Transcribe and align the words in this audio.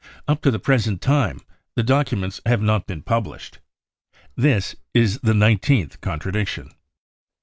Up 0.27 0.41
to 0.41 0.49
the 0.49 0.57
present 0.57 0.99
time 0.99 1.41
the 1.75 1.83
documents 1.83 2.41
have 2.47 2.59
not 2.59 2.87
been 2.87 3.03
published. 3.03 3.59
This 4.35 4.75
is 4.95 5.19
the 5.19 5.35
nineteenth 5.35 6.01
contradiction. 6.01 6.71